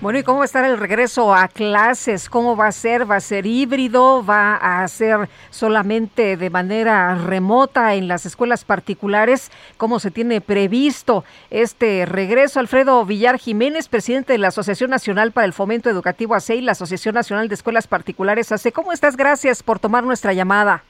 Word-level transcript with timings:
Bueno, 0.00 0.18
¿y 0.18 0.22
cómo 0.22 0.38
va 0.38 0.44
a 0.44 0.46
estar 0.46 0.64
el 0.64 0.78
regreso 0.78 1.34
a 1.34 1.46
clases? 1.46 2.30
¿Cómo 2.30 2.56
va 2.56 2.68
a 2.68 2.72
ser? 2.72 3.10
¿Va 3.10 3.16
a 3.16 3.20
ser 3.20 3.44
híbrido? 3.44 4.24
¿Va 4.24 4.56
a 4.56 4.88
ser 4.88 5.28
solamente 5.50 6.38
de 6.38 6.48
manera 6.48 7.14
remota 7.16 7.94
en 7.94 8.08
las 8.08 8.24
escuelas 8.24 8.64
particulares? 8.64 9.52
¿Cómo 9.76 10.00
se 10.00 10.10
tiene 10.10 10.40
previsto 10.40 11.22
este 11.50 12.06
regreso? 12.06 12.60
Alfredo 12.60 13.04
Villar 13.04 13.38
Jiménez, 13.38 13.88
presidente 13.88 14.32
de 14.32 14.38
la 14.38 14.48
Asociación 14.48 14.88
Nacional 14.88 15.32
para 15.32 15.44
el 15.44 15.52
Fomento 15.52 15.90
Educativo 15.90 16.34
ACEI, 16.34 16.62
la 16.62 16.72
Asociación 16.72 17.14
Nacional 17.14 17.48
de 17.48 17.56
Escuelas 17.56 17.86
Particulares 17.86 18.50
ACE. 18.52 18.72
¿Cómo 18.72 18.92
estás? 18.92 19.18
Gracias 19.18 19.62
por 19.62 19.80
tomar 19.80 20.02
nuestra 20.02 20.32
llamada. 20.32 20.82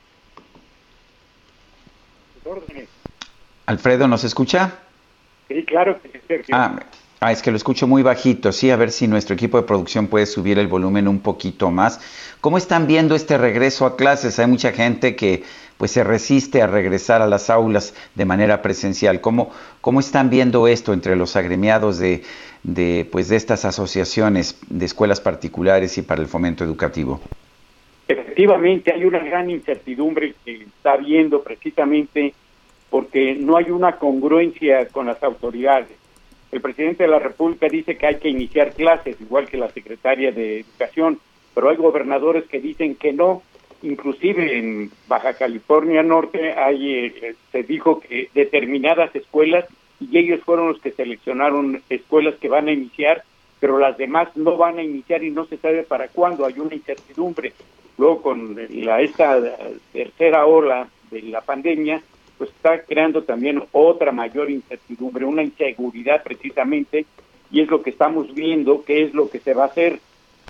Alfredo, 3.67 4.07
¿nos 4.07 4.23
escucha? 4.23 4.73
Sí, 5.49 5.65
claro 5.65 6.01
que 6.01 6.43
sí. 6.45 6.53
Ah, 6.53 6.79
Ah, 7.23 7.33
es 7.33 7.43
que 7.43 7.51
lo 7.51 7.59
escucho 7.59 7.87
muy 7.87 8.03
bajito, 8.03 8.51
sí, 8.51 8.71
a 8.71 8.77
ver 8.77 8.91
si 8.91 9.07
nuestro 9.07 9.35
equipo 9.35 9.59
de 9.59 9.67
producción 9.67 10.07
puede 10.07 10.25
subir 10.25 10.59
el 10.59 10.69
volumen 10.69 11.07
un 11.07 11.21
poquito 11.21 11.71
más. 11.71 12.01
¿Cómo 12.41 12.57
están 12.57 12.87
viendo 12.87 13.15
este 13.15 13.37
regreso 13.37 13.85
a 13.85 13.95
clases? 13.99 14.39
Hay 14.39 14.47
mucha 14.47 14.73
gente 14.73 15.17
que 15.17 15.43
pues 15.77 15.91
se 15.91 16.03
resiste 16.03 16.63
a 16.63 16.67
regresar 16.67 17.21
a 17.21 17.27
las 17.27 17.51
aulas 17.51 17.95
de 18.15 18.25
manera 18.25 18.63
presencial. 18.63 19.21
¿Cómo, 19.21 19.51
cómo 19.83 20.01
están 20.01 20.31
viendo 20.31 20.67
esto 20.67 20.95
entre 20.95 21.15
los 21.15 21.37
agremiados 21.37 21.99
de, 21.99 22.23
de, 22.63 23.07
pues, 23.13 23.29
de 23.29 23.37
estas 23.37 23.67
asociaciones 23.67 24.59
de 24.71 24.87
escuelas 24.87 25.21
particulares 25.21 25.99
y 25.99 26.03
para 26.03 26.23
el 26.23 26.27
fomento 26.27 26.65
educativo? 26.65 27.21
Efectivamente, 28.09 28.95
hay 28.95 29.05
una 29.05 29.19
gran 29.19 29.51
incertidumbre 29.51 30.37
que 30.43 30.63
está 30.63 30.97
viendo 30.97 31.43
precisamente 31.43 32.33
porque 32.89 33.35
no 33.35 33.59
hay 33.59 33.71
una 33.71 33.99
congruencia 33.99 34.89
con 34.89 35.05
las 35.05 35.23
autoridades 35.23 36.00
el 36.53 36.61
presidente 36.61 37.05
de 37.05 37.11
la 37.11 37.19
República 37.19 37.69
dice 37.69 37.97
que 37.97 38.07
hay 38.07 38.17
que 38.17 38.29
iniciar 38.29 38.73
clases, 38.73 39.21
igual 39.21 39.49
que 39.49 39.57
la 39.57 39.71
secretaria 39.71 40.33
de 40.33 40.61
Educación, 40.61 41.21
pero 41.55 41.71
hay 41.71 41.77
gobernadores 41.77 42.45
que 42.47 42.61
dicen 42.61 42.97
que 42.97 43.13
no. 43.13 43.43
Inclusive 43.83 44.59
en 44.59 44.91
Baja 45.09 45.35
California 45.35 46.03
Norte 46.03 46.53
hay, 46.53 47.07
eh, 47.07 47.35
se 47.51 47.63
dijo 47.63 48.01
que 48.01 48.29
determinadas 48.35 49.15
escuelas, 49.15 49.65
y 50.01 50.19
ellos 50.19 50.41
fueron 50.45 50.69
los 50.69 50.81
que 50.81 50.93
seleccionaron 50.93 51.83
escuelas 51.89 52.35
que 52.37 52.49
van 52.49 52.69
a 52.69 52.73
iniciar, 52.73 53.23
pero 53.59 53.79
las 53.79 53.97
demás 53.97 54.35
no 54.37 54.57
van 54.57 54.79
a 54.79 54.83
iniciar 54.83 55.23
y 55.23 55.31
no 55.31 55.47
se 55.47 55.57
sabe 55.59 55.83
para 55.83 56.09
cuándo, 56.09 56.47
hay 56.47 56.59
una 56.59 56.75
incertidumbre. 56.75 57.53
Luego 57.97 58.23
con 58.23 58.59
la, 58.71 59.01
esta 59.03 59.39
tercera 59.93 60.47
ola 60.47 60.89
de 61.11 61.23
la 61.23 61.43
pandemia, 61.43 62.03
pues 62.41 62.53
está 62.53 62.81
creando 62.85 63.23
también 63.23 63.63
otra 63.71 64.13
mayor 64.13 64.51
incertidumbre, 64.51 65.27
una 65.27 65.43
inseguridad 65.43 66.23
precisamente, 66.23 67.05
y 67.51 67.61
es 67.61 67.69
lo 67.69 67.83
que 67.83 67.91
estamos 67.91 68.33
viendo, 68.33 68.83
qué 68.83 69.03
es 69.03 69.13
lo 69.13 69.29
que 69.29 69.41
se 69.41 69.53
va 69.53 69.65
a 69.65 69.67
hacer. 69.67 69.99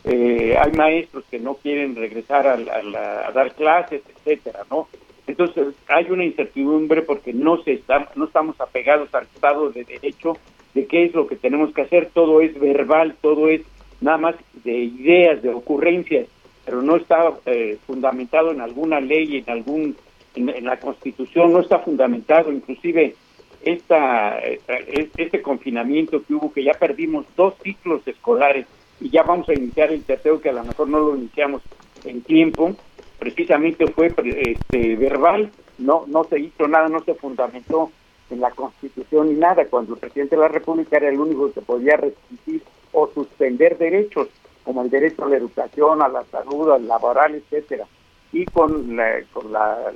Eh, 0.05 0.56
hay 0.56 0.70
maestros 0.70 1.24
que 1.28 1.41
no 1.41 1.55
quieren 1.55 1.97
regresar 1.97 2.47
a, 2.47 3.32
dar 3.32 3.55
clases, 3.56 4.02
etcétera, 4.08 4.60
¿no? 4.70 4.87
Entonces 5.26 5.75
hay 5.88 6.09
una 6.12 6.25
incertidumbre 6.25 7.03
porque 7.03 7.32
no 7.32 7.60
se 7.65 7.72
está, 7.72 8.09
no 8.15 8.26
estamos 8.26 8.60
apegados 8.60 9.12
al 9.12 9.25
Estado 9.25 9.70
de 9.70 9.82
Derecho 9.82 10.36
de 10.75 10.86
qué 10.86 11.06
es 11.06 11.12
lo 11.12 11.26
que 11.26 11.34
tenemos 11.34 11.75
que 11.75 11.82
hacer. 11.82 12.10
Todo 12.15 12.41
es 12.41 12.56
verbal, 12.60 13.16
todo 13.20 13.48
es 13.48 13.62
nada 14.00 14.19
más 14.19 14.36
de 14.62 14.78
ideas, 14.78 15.42
de 15.42 15.48
ocurrencias, 15.48 16.28
pero 16.65 16.82
no 16.82 16.94
está 16.94 17.32
eh, 17.47 17.78
fundamentado 17.84 18.53
en 18.53 18.60
alguna 18.60 19.00
ley, 19.00 19.38
en 19.38 19.50
algún 19.50 19.97
en, 20.34 20.64
la 20.64 20.78
Constitución 20.78 21.52
no 21.52 21.60
está 21.60 21.80
fundamentado, 21.80 22.52
inclusive 22.52 23.14
esta, 23.62 24.38
este 24.38 25.42
confinamiento 25.42 26.22
que 26.22 26.34
hubo, 26.34 26.52
que 26.52 26.64
ya 26.64 26.72
perdimos 26.72 27.26
dos 27.36 27.54
ciclos 27.62 28.06
escolares 28.06 28.66
y 29.00 29.10
ya 29.10 29.22
vamos 29.22 29.48
a 29.48 29.54
iniciar 29.54 29.92
el 29.92 30.04
tercero, 30.04 30.41
que 30.41 30.50
a 30.50 30.54
lo 30.54 30.64
mejor 30.64 30.88
no 30.88 30.98
lo 31.00 31.16
iniciamos 31.16 31.62
en 32.04 32.22
tiempo, 32.22 32.74
precisamente 33.18 33.86
fue 33.88 34.12
este, 34.16 34.96
verbal, 34.96 35.50
no, 35.78 36.04
no 36.06 36.24
se 36.24 36.38
hizo 36.38 36.68
nada, 36.68 36.88
no 36.88 37.00
se 37.04 37.14
fundamentó 37.14 37.91
en 38.30 38.41
la 38.41 38.50
Constitución 38.50 39.28
ni 39.28 39.34
nada, 39.34 39.66
cuando 39.66 39.94
el 39.94 40.00
presidente 40.00 40.36
de 40.36 40.42
la 40.42 40.48
República 40.48 40.97
era 40.97 41.08
el 41.08 41.18
único 41.18 41.52
que 41.52 41.60
podía 41.60 41.97
restringir 41.97 42.62
o 42.92 43.08
suspender 43.08 43.76
derechos, 43.78 44.28
como 44.64 44.82
el 44.82 44.91
derecho 44.91 45.24
a 45.24 45.28
la 45.28 45.36
educación, 45.36 46.02
a 46.02 46.08
la 46.08 46.24
salud, 46.24 46.70
al 46.70 46.86
laboral, 46.86 47.34
etcétera. 47.34 47.86
Y 48.32 48.44
con 48.47 48.97
la, 48.97 49.22
con 49.32 49.52
la 49.52 49.92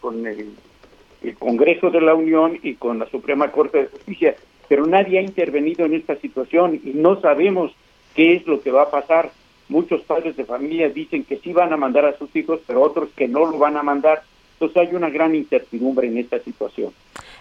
con 0.00 0.26
el, 0.26 0.54
Congreso 1.38 1.90
de 1.90 2.00
la 2.00 2.14
Unión 2.14 2.58
y 2.62 2.74
con 2.74 3.00
la 3.00 3.06
Suprema 3.10 3.50
Corte 3.50 3.78
de 3.78 3.86
Justicia, 3.88 4.36
pero 4.68 4.86
nadie 4.86 5.18
ha 5.18 5.22
intervenido 5.22 5.84
en 5.84 5.94
esta 5.94 6.14
situación 6.16 6.80
y 6.84 6.90
no 6.90 7.20
sabemos 7.20 7.72
qué 8.14 8.36
es 8.36 8.46
lo 8.46 8.60
que 8.60 8.70
va 8.70 8.82
a 8.82 8.90
pasar. 8.90 9.32
Muchos 9.68 10.02
padres 10.02 10.36
de 10.36 10.44
familia 10.44 10.88
dicen 10.88 11.24
que 11.24 11.36
sí 11.38 11.52
van 11.52 11.72
a 11.72 11.76
mandar 11.76 12.04
a 12.04 12.16
sus 12.16 12.34
hijos, 12.36 12.60
pero 12.66 12.82
otros 12.82 13.08
que 13.16 13.26
no 13.26 13.40
lo 13.46 13.58
van 13.58 13.76
a 13.76 13.82
mandar. 13.82 14.22
Entonces 14.54 14.76
hay 14.76 14.94
una 14.94 15.10
gran 15.10 15.34
incertidumbre 15.34 16.06
en 16.06 16.18
esta 16.18 16.38
situación. 16.38 16.92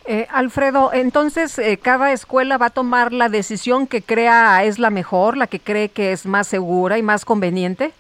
Eh, 0.05 0.25
Alfredo, 0.29 0.91
entonces 0.93 1.59
eh, 1.59 1.77
cada 1.77 2.13
escuela 2.13 2.57
va 2.57 2.67
a 2.67 2.69
tomar 2.69 3.11
la 3.11 3.27
decisión 3.27 3.87
que 3.87 4.01
crea 4.01 4.63
es 4.63 4.79
la 4.79 4.89
mejor, 4.89 5.35
la 5.35 5.47
que 5.47 5.59
cree 5.59 5.89
que 5.89 6.13
es 6.13 6.25
más 6.25 6.47
segura 6.47 6.97
y 6.97 7.03
más 7.03 7.25
conveniente. 7.25 7.91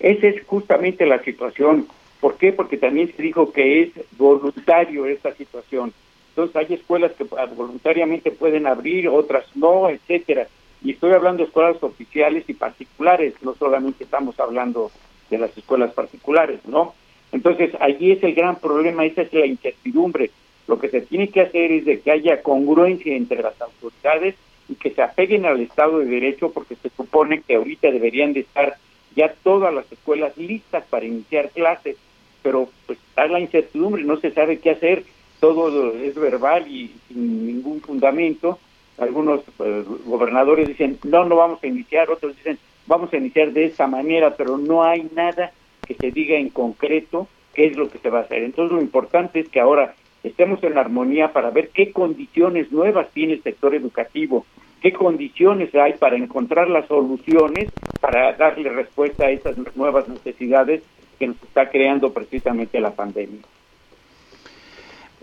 Esa 0.00 0.26
es 0.26 0.46
justamente 0.46 1.04
la 1.04 1.22
situación. 1.22 1.86
¿Por 2.22 2.36
qué? 2.36 2.52
Porque 2.52 2.76
también 2.76 3.12
se 3.16 3.20
dijo 3.20 3.52
que 3.52 3.82
es 3.82 3.90
voluntario 4.16 5.06
esta 5.06 5.34
situación. 5.34 5.92
Entonces 6.28 6.54
hay 6.54 6.74
escuelas 6.74 7.10
que 7.14 7.24
voluntariamente 7.24 8.30
pueden 8.30 8.68
abrir, 8.68 9.08
otras 9.08 9.44
no, 9.56 9.90
etcétera. 9.90 10.46
Y 10.84 10.92
estoy 10.92 11.14
hablando 11.14 11.42
de 11.42 11.48
escuelas 11.48 11.82
oficiales 11.82 12.44
y 12.46 12.54
particulares, 12.54 13.34
no 13.42 13.56
solamente 13.56 14.04
estamos 14.04 14.38
hablando 14.38 14.92
de 15.30 15.38
las 15.38 15.58
escuelas 15.58 15.92
particulares, 15.94 16.60
¿no? 16.64 16.94
Entonces, 17.32 17.72
allí 17.80 18.12
es 18.12 18.22
el 18.22 18.34
gran 18.34 18.54
problema, 18.54 19.04
esa 19.04 19.22
es 19.22 19.32
la 19.32 19.46
incertidumbre. 19.46 20.30
Lo 20.68 20.78
que 20.78 20.90
se 20.90 21.00
tiene 21.00 21.26
que 21.26 21.40
hacer 21.40 21.72
es 21.72 21.84
de 21.86 22.02
que 22.02 22.12
haya 22.12 22.40
congruencia 22.40 23.16
entre 23.16 23.42
las 23.42 23.60
autoridades 23.60 24.36
y 24.68 24.76
que 24.76 24.90
se 24.90 25.02
apeguen 25.02 25.44
al 25.44 25.60
Estado 25.60 25.98
de 25.98 26.06
Derecho, 26.06 26.52
porque 26.52 26.76
se 26.76 26.88
supone 26.90 27.42
que 27.42 27.56
ahorita 27.56 27.90
deberían 27.90 28.32
de 28.32 28.40
estar 28.40 28.76
ya 29.16 29.34
todas 29.42 29.74
las 29.74 29.90
escuelas 29.90 30.36
listas 30.36 30.84
para 30.88 31.04
iniciar 31.04 31.50
clases 31.50 31.96
pero 32.42 32.68
pues 32.86 32.98
está 32.98 33.26
la 33.26 33.40
incertidumbre, 33.40 34.04
no 34.04 34.18
se 34.18 34.32
sabe 34.32 34.58
qué 34.58 34.70
hacer, 34.70 35.04
todo 35.40 35.92
es 35.94 36.14
verbal 36.14 36.68
y 36.68 36.92
sin 37.08 37.46
ningún 37.46 37.80
fundamento. 37.80 38.58
Algunos 38.98 39.40
pues, 39.56 39.86
gobernadores 40.04 40.68
dicen, 40.68 40.98
no, 41.04 41.24
no 41.24 41.36
vamos 41.36 41.62
a 41.62 41.66
iniciar, 41.66 42.10
otros 42.10 42.36
dicen, 42.36 42.58
vamos 42.86 43.12
a 43.12 43.16
iniciar 43.16 43.52
de 43.52 43.64
esta 43.64 43.86
manera, 43.86 44.36
pero 44.36 44.58
no 44.58 44.84
hay 44.84 45.08
nada 45.14 45.52
que 45.86 45.94
se 45.94 46.10
diga 46.10 46.36
en 46.36 46.50
concreto 46.50 47.26
qué 47.54 47.66
es 47.66 47.76
lo 47.76 47.88
que 47.88 47.98
se 47.98 48.10
va 48.10 48.20
a 48.20 48.22
hacer. 48.22 48.42
Entonces 48.42 48.72
lo 48.72 48.82
importante 48.82 49.40
es 49.40 49.48
que 49.48 49.60
ahora 49.60 49.94
estemos 50.22 50.62
en 50.62 50.78
armonía 50.78 51.32
para 51.32 51.50
ver 51.50 51.70
qué 51.70 51.92
condiciones 51.92 52.70
nuevas 52.70 53.08
tiene 53.12 53.34
el 53.34 53.42
sector 53.42 53.74
educativo, 53.74 54.46
qué 54.80 54.92
condiciones 54.92 55.74
hay 55.74 55.94
para 55.94 56.16
encontrar 56.16 56.68
las 56.68 56.86
soluciones 56.86 57.70
para 58.00 58.32
darle 58.34 58.68
respuesta 58.68 59.26
a 59.26 59.30
esas 59.30 59.56
nuevas 59.76 60.08
necesidades 60.08 60.82
que 61.22 61.28
nos 61.28 61.40
está 61.44 61.70
creando 61.70 62.12
precisamente 62.12 62.80
la 62.80 62.90
pandemia. 62.90 63.42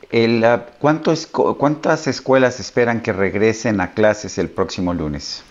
El, 0.10 0.42
ah, 0.46 0.68
¿Cuántas 0.80 2.08
escuelas 2.08 2.62
esperan 2.62 3.02
que 3.02 3.12
regresen 3.12 3.82
a 3.82 3.92
clases 3.92 4.38
el 4.38 4.50
próximo 4.50 4.94
lunes? 4.94 5.44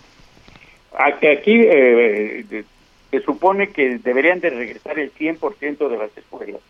Aquí, 0.96 1.26
aquí 1.26 1.60
eh, 1.66 2.64
se 3.10 3.20
supone 3.20 3.68
que 3.68 3.98
deberían 3.98 4.40
de 4.40 4.48
regresar 4.48 4.98
el 4.98 5.12
100% 5.12 5.86
de 5.86 5.98
las 5.98 6.16
escuelas, 6.16 6.62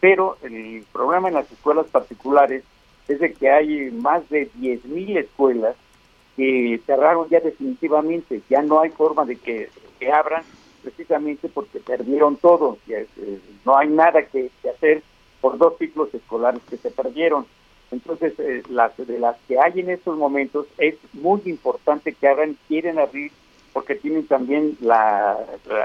pero 0.00 0.36
el 0.42 0.84
problema 0.92 1.28
en 1.28 1.34
las 1.34 1.52
escuelas 1.52 1.86
particulares 1.86 2.64
es 3.06 3.20
de 3.20 3.32
que 3.32 3.48
hay 3.48 3.92
más 3.92 4.28
de 4.28 4.50
10.000 4.58 5.18
escuelas 5.18 5.76
que 6.36 6.80
cerraron 6.84 7.28
ya 7.28 7.38
definitivamente, 7.38 8.40
ya 8.50 8.60
no 8.60 8.80
hay 8.80 8.90
forma 8.90 9.24
de 9.24 9.36
que, 9.36 9.68
que 10.00 10.10
abran 10.10 10.42
precisamente 10.82 11.48
porque 11.48 11.80
perdieron 11.80 12.36
todo. 12.36 12.78
Eh, 12.88 13.06
no 13.64 13.76
hay 13.76 13.88
nada 13.88 14.22
que, 14.26 14.50
hacer 14.68 15.02
por 15.40 15.58
dos 15.58 15.78
ciclos 15.78 16.12
escolares 16.14 16.60
que 16.68 16.76
se 16.76 16.90
perdieron. 16.90 17.46
Entonces, 17.90 18.34
eh, 18.38 18.62
las 18.68 18.96
de 18.96 19.18
las 19.18 19.36
que 19.48 19.58
hay 19.58 19.80
en 19.80 19.90
estos 19.90 20.16
momentos 20.16 20.66
es 20.78 20.96
muy 21.12 21.40
importante 21.46 22.12
que 22.12 22.28
hagan, 22.28 22.56
quieren 22.68 22.98
abrir, 22.98 23.32
porque 23.72 23.94
tienen 23.94 24.26
también 24.26 24.76
la, 24.80 25.38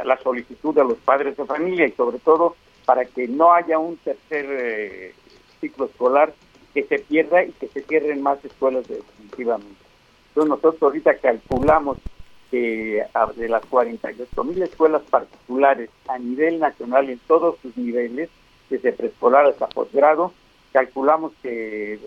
la, 0.04 0.18
solicitud 0.22 0.74
de 0.74 0.84
los 0.84 0.98
padres 0.98 1.38
de 1.38 1.46
familia 1.46 1.88
y 1.88 1.92
sobre 1.92 2.20
todo 2.20 2.56
para 2.86 3.06
que 3.06 3.28
no 3.28 3.54
haya 3.54 3.80
un 3.80 3.98
tercer 3.98 4.46
eh, 4.50 5.14
ciclo 5.60 5.86
escolar 5.86 6.34
que 6.74 6.84
se 6.84 7.00
pierda 7.00 7.44
y 7.44 7.52
que 7.54 7.68
se 7.68 7.82
cierren 7.82 8.22
más 8.22 8.44
escuelas 8.44 8.88
definitivamente. 8.88 9.76
Entonces 10.30 10.50
nosotros 10.50 10.84
ahorita 10.84 11.16
calculamos 11.18 11.98
que 12.56 13.06
de 13.36 13.50
las 13.50 13.66
48 13.66 14.44
mil 14.46 14.62
escuelas 14.62 15.02
particulares 15.10 15.90
a 16.08 16.18
nivel 16.18 16.60
nacional 16.60 17.10
en 17.10 17.20
todos 17.28 17.58
sus 17.62 17.76
niveles, 17.76 18.30
desde 18.70 18.94
preescolar 18.94 19.46
hasta 19.46 19.68
posgrado, 19.68 20.32
calculamos 20.72 21.34
que 21.44 22.00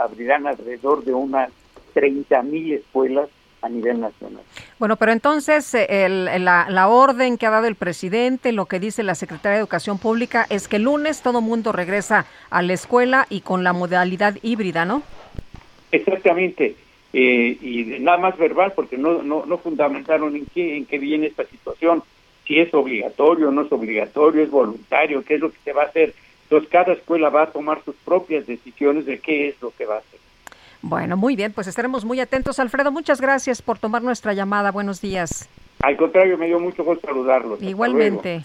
abrirán 0.00 0.46
alrededor 0.46 1.04
de 1.04 1.14
unas 1.14 1.50
30 1.94 2.42
mil 2.44 2.74
escuelas 2.74 3.28
a 3.60 3.68
nivel 3.68 4.00
nacional. 4.00 4.42
Bueno, 4.78 4.94
pero 4.96 5.10
entonces 5.10 5.74
eh, 5.74 6.08
la, 6.08 6.66
la, 6.68 6.88
orden 6.88 7.36
que 7.36 7.46
ha 7.46 7.50
dado 7.50 7.66
el 7.66 7.74
presidente, 7.74 8.52
lo 8.52 8.66
que 8.66 8.78
dice 8.78 9.02
la 9.02 9.16
Secretaría 9.16 9.54
de 9.54 9.60
Educación 9.62 9.98
Pública, 9.98 10.46
es 10.48 10.68
que 10.68 10.76
el 10.76 10.82
lunes 10.82 11.22
todo 11.22 11.40
mundo 11.40 11.72
regresa 11.72 12.26
a 12.50 12.62
la 12.62 12.72
escuela 12.72 13.26
y 13.30 13.40
con 13.40 13.64
la 13.64 13.72
modalidad 13.72 14.36
híbrida, 14.42 14.84
¿no? 14.84 15.02
Exactamente. 15.90 16.76
Eh, 17.12 17.58
y 17.60 17.84
nada 18.00 18.18
más 18.18 18.38
verbal, 18.38 18.72
porque 18.74 18.96
no, 18.96 19.22
no, 19.22 19.44
no 19.44 19.58
fundamentaron 19.58 20.34
en 20.34 20.46
qué, 20.46 20.76
en 20.76 20.86
qué 20.86 20.98
viene 20.98 21.26
esta 21.26 21.44
situación, 21.44 22.02
si 22.46 22.58
es 22.58 22.72
obligatorio 22.74 23.50
no 23.50 23.62
es 23.62 23.72
obligatorio, 23.72 24.42
es 24.42 24.50
voluntario, 24.50 25.24
qué 25.24 25.34
es 25.34 25.40
lo 25.40 25.50
que 25.50 25.58
se 25.64 25.72
va 25.72 25.82
a 25.82 25.86
hacer. 25.86 26.14
Entonces 26.44 26.68
cada 26.70 26.92
escuela 26.92 27.30
va 27.30 27.42
a 27.42 27.50
tomar 27.50 27.82
sus 27.84 27.94
propias 27.96 28.46
decisiones 28.46 29.06
de 29.06 29.18
qué 29.18 29.48
es 29.48 29.62
lo 29.62 29.70
que 29.70 29.86
va 29.86 29.96
a 29.96 29.98
hacer. 29.98 30.20
Bueno, 30.82 31.16
muy 31.16 31.36
bien, 31.36 31.52
pues 31.52 31.68
estaremos 31.68 32.04
muy 32.04 32.18
atentos. 32.20 32.58
Alfredo, 32.58 32.90
muchas 32.90 33.20
gracias 33.20 33.62
por 33.62 33.78
tomar 33.78 34.02
nuestra 34.02 34.34
llamada. 34.34 34.72
Buenos 34.72 35.00
días. 35.00 35.48
Al 35.80 35.96
contrario, 35.96 36.36
me 36.36 36.46
dio 36.46 36.58
mucho 36.58 36.84
gusto 36.84 37.06
saludarlos. 37.06 37.62
Igualmente. 37.62 38.44